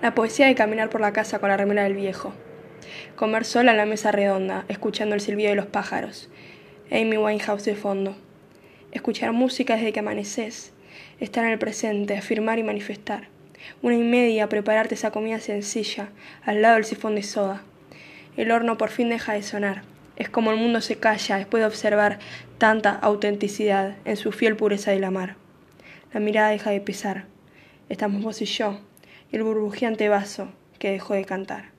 [0.00, 2.32] La poesía de caminar por la casa con la remera del viejo.
[3.16, 6.30] Comer sola en la mesa redonda, escuchando el silbido de los pájaros.
[6.92, 8.16] Amy Winehouse de fondo.
[8.92, 10.72] Escuchar música desde que amaneces.
[11.18, 13.26] Estar en el presente, afirmar y manifestar.
[13.82, 16.10] Una y media, prepararte esa comida sencilla,
[16.44, 17.62] al lado del sifón de soda.
[18.36, 19.82] El horno por fin deja de sonar.
[20.14, 22.20] Es como el mundo se calla después de observar
[22.58, 25.34] tanta autenticidad en su fiel pureza de la mar.
[26.12, 27.24] La mirada deja de pesar.
[27.88, 28.78] Estamos vos y yo,
[29.30, 30.48] el burbujeante vaso
[30.78, 31.77] que dejó de cantar.